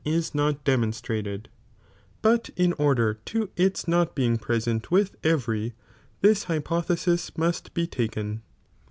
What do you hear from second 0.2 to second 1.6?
not demonstrated,'